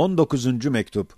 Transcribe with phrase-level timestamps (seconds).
[0.00, 0.66] 19.
[0.66, 1.14] mektup.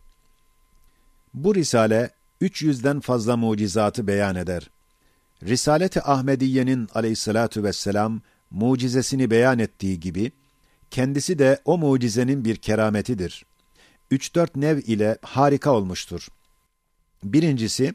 [1.35, 4.71] Bu risale 300'den fazla mucizatı beyan eder.
[5.43, 10.33] Risaleti Ahmediye'nin aleyhissalatu vesselam mucizesini beyan ettiği gibi
[10.91, 13.47] kendisi de o mucizenin bir kerametidir.
[14.11, 16.29] 3-4 nev ile harika olmuştur.
[17.25, 17.95] Birincisi,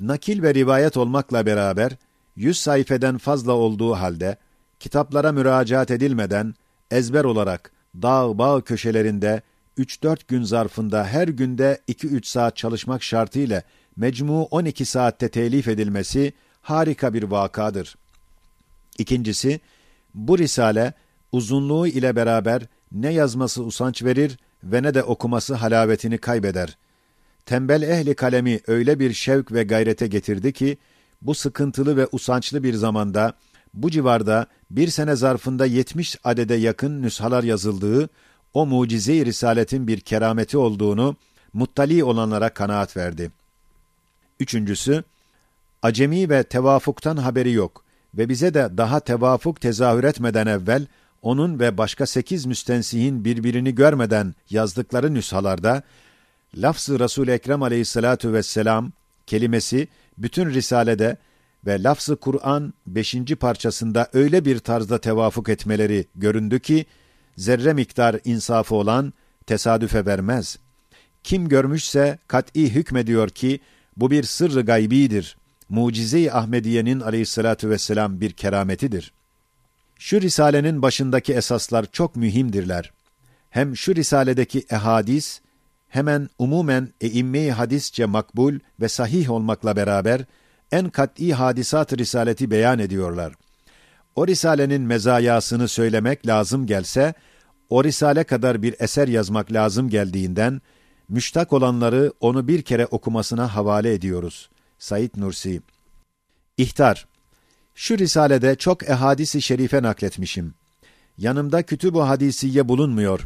[0.00, 1.96] nakil ve rivayet olmakla beraber
[2.36, 4.36] 100 sayfeden fazla olduğu halde
[4.78, 6.54] kitaplara müracaat edilmeden
[6.90, 7.72] ezber olarak
[8.02, 9.42] dağ bağ köşelerinde
[9.78, 13.62] 3-4 gün zarfında her günde 2-3 saat çalışmak şartıyla
[13.96, 17.96] mecmu 12 saatte telif edilmesi harika bir vakadır.
[18.98, 19.60] İkincisi,
[20.14, 20.92] bu risale
[21.32, 22.62] uzunluğu ile beraber
[22.92, 26.78] ne yazması usanç verir ve ne de okuması halavetini kaybeder.
[27.46, 30.78] Tembel ehli kalemi öyle bir şevk ve gayrete getirdi ki,
[31.22, 33.34] bu sıkıntılı ve usançlı bir zamanda,
[33.74, 38.08] bu civarda bir sene zarfında 70 adede yakın nüshalar yazıldığı,
[38.54, 41.16] o mucize-i risaletin bir kerameti olduğunu,
[41.52, 43.30] muttali olanlara kanaat verdi.
[44.40, 45.04] Üçüncüsü,
[45.82, 47.84] acemi ve tevafuktan haberi yok
[48.14, 50.86] ve bize de daha tevafuk tezahür etmeden evvel,
[51.22, 55.82] onun ve başka sekiz müstensihin birbirini görmeden yazdıkları nüshalarda,
[56.56, 58.92] lafz-ı Resul-i Ekrem aleyhissalatu vesselam
[59.26, 61.16] kelimesi bütün risalede
[61.66, 66.86] ve lafz-ı Kur'an beşinci parçasında öyle bir tarzda tevafuk etmeleri göründü ki,
[67.36, 69.12] zerre miktar insafı olan
[69.46, 70.58] tesadüfe vermez.
[71.24, 73.60] Kim görmüşse kat'î hükmediyor ki,
[73.96, 75.36] bu bir sırrı gaybidir.
[75.68, 79.12] Mucize-i Ahmediye'nin aleyhissalatu vesselam bir kerametidir.
[79.98, 82.92] Şu risalenin başındaki esaslar çok mühimdirler.
[83.50, 85.40] Hem şu risaledeki ehadis,
[85.88, 90.24] hemen umumen eimme-i hadisçe makbul ve sahih olmakla beraber,
[90.72, 93.32] en kat'î hadisat risaleti beyan ediyorlar.
[94.20, 97.14] O risalenin mezayasını söylemek lazım gelse,
[97.70, 100.60] o risale kadar bir eser yazmak lazım geldiğinden,
[101.08, 104.50] müştak olanları onu bir kere okumasına havale ediyoruz.
[104.78, 105.62] Said Nursi
[106.58, 107.06] İhtar
[107.74, 110.54] Şu risalede çok ehadisi şerife nakletmişim.
[111.18, 113.20] Yanımda kütüb-ü hadisiye bulunmuyor.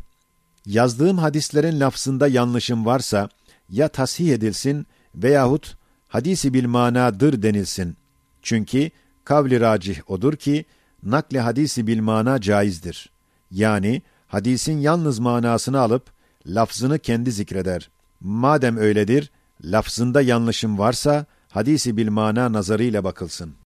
[0.66, 3.28] Yazdığım hadislerin lafzında yanlışım varsa,
[3.68, 5.76] ya tasih edilsin veyahut
[6.08, 7.96] hadisi bil manadır denilsin.
[8.42, 8.90] Çünkü
[9.24, 10.64] kavli racih odur ki,
[11.04, 13.10] nakli hadisi bil mana caizdir.
[13.50, 16.10] Yani, hadisin yalnız manasını alıp,
[16.46, 17.90] lafzını kendi zikreder.
[18.20, 19.30] Madem öyledir,
[19.64, 23.63] lafzında yanlışım varsa, hadisi bil mana nazarıyla bakılsın.''